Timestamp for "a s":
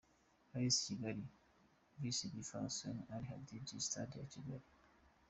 0.55-0.75